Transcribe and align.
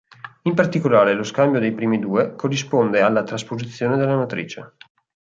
In 0.41 0.55
particolare 0.55 1.13
lo 1.13 1.21
scambio 1.21 1.59
dei 1.59 1.75
primi 1.75 1.99
due 1.99 2.33
corrisponde 2.35 3.01
alla 3.01 3.21
trasposizione 3.21 3.97
della 3.97 4.15
matrice. 4.17 4.73